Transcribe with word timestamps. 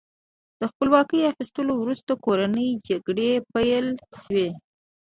د 0.59 0.61
خپلواکۍ 0.71 1.21
اخیستلو 1.31 1.73
وروسته 1.81 2.11
کورنۍ 2.25 2.69
جګړې 2.87 3.31
پیل 3.53 3.85
شوې. 4.23 4.47